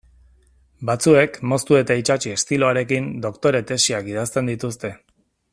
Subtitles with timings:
[0.89, 4.97] Batzuek moztu eta itsatsi estiloarekin doktore tesiak idazten dituzte.